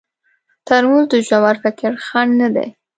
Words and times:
ترموز 0.67 1.05
د 1.11 1.13
ژور 1.27 1.55
فکر 1.63 1.91
خنډ 2.05 2.31
نه 2.41 2.49
دی. 2.55 2.67